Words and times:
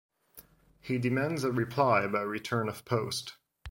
He 0.79 0.97
demands 0.97 1.43
a 1.43 1.51
reply 1.51 2.07
by 2.07 2.21
return 2.23 2.67
of 2.67 2.85
post. 2.85 3.37